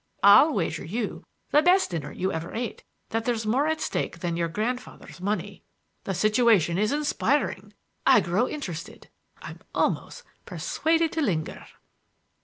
I'll 0.23 0.51
wager 0.55 0.83
you 0.83 1.27
the 1.51 1.61
best 1.61 1.91
dinner 1.91 2.11
you 2.11 2.33
ever 2.33 2.55
ate 2.55 2.83
that 3.09 3.23
there's 3.23 3.45
more 3.45 3.67
at 3.67 3.79
stake 3.81 4.17
than 4.17 4.35
your 4.35 4.47
grandfather's 4.47 5.21
money. 5.21 5.61
The 6.05 6.15
situation 6.15 6.79
is 6.79 6.91
inspiring. 6.91 7.73
I 8.03 8.19
grow 8.21 8.49
interested. 8.49 9.09
I'm 9.43 9.59
almost 9.75 10.23
persuaded 10.43 11.11
to 11.11 11.21
linger." 11.21 11.67